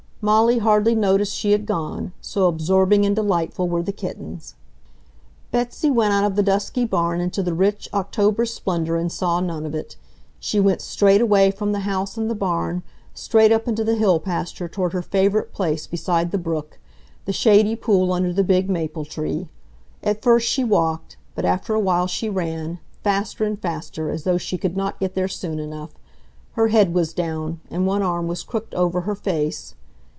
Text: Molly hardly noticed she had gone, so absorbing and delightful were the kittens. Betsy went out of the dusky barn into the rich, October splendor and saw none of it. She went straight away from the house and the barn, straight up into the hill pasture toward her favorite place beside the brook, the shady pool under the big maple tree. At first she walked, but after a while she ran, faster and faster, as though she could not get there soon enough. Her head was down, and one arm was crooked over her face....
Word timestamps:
Molly 0.23 0.59
hardly 0.59 0.93
noticed 0.93 1.35
she 1.35 1.51
had 1.51 1.65
gone, 1.65 2.13
so 2.21 2.45
absorbing 2.47 3.07
and 3.07 3.15
delightful 3.15 3.67
were 3.67 3.81
the 3.81 3.91
kittens. 3.91 4.53
Betsy 5.49 5.89
went 5.89 6.13
out 6.13 6.23
of 6.25 6.35
the 6.35 6.43
dusky 6.43 6.85
barn 6.85 7.19
into 7.19 7.41
the 7.41 7.55
rich, 7.55 7.89
October 7.91 8.45
splendor 8.45 8.97
and 8.97 9.11
saw 9.11 9.39
none 9.39 9.65
of 9.65 9.73
it. 9.73 9.95
She 10.39 10.59
went 10.59 10.79
straight 10.81 11.21
away 11.21 11.49
from 11.49 11.71
the 11.71 11.79
house 11.89 12.17
and 12.17 12.29
the 12.29 12.35
barn, 12.35 12.83
straight 13.15 13.51
up 13.51 13.67
into 13.67 13.83
the 13.83 13.95
hill 13.95 14.19
pasture 14.19 14.67
toward 14.67 14.93
her 14.93 15.01
favorite 15.01 15.53
place 15.53 15.87
beside 15.87 16.29
the 16.29 16.37
brook, 16.37 16.77
the 17.25 17.33
shady 17.33 17.75
pool 17.75 18.13
under 18.13 18.31
the 18.31 18.43
big 18.43 18.69
maple 18.69 19.05
tree. 19.05 19.49
At 20.03 20.21
first 20.21 20.47
she 20.47 20.63
walked, 20.63 21.17
but 21.33 21.45
after 21.45 21.73
a 21.73 21.79
while 21.79 22.05
she 22.05 22.29
ran, 22.29 22.77
faster 23.03 23.43
and 23.43 23.59
faster, 23.59 24.11
as 24.11 24.23
though 24.23 24.37
she 24.37 24.59
could 24.59 24.77
not 24.77 24.99
get 24.99 25.15
there 25.15 25.27
soon 25.27 25.57
enough. 25.57 25.93
Her 26.51 26.67
head 26.67 26.93
was 26.93 27.11
down, 27.11 27.59
and 27.71 27.87
one 27.87 28.03
arm 28.03 28.27
was 28.27 28.43
crooked 28.43 28.75
over 28.75 29.01
her 29.01 29.15
face.... 29.15 29.73